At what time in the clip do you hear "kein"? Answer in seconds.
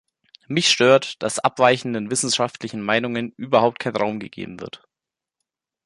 3.77-3.95